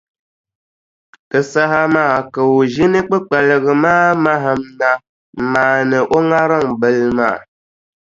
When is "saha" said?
1.51-1.81